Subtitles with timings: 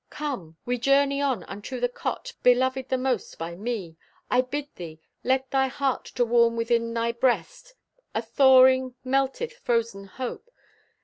[0.09, 0.57] Come!
[0.65, 3.97] We journey on unto the cot Beloved the most by me.
[4.31, 7.75] I bid thee Let thy heart to warm within thy breast.
[8.15, 10.49] A thawing melteth frozen Hope.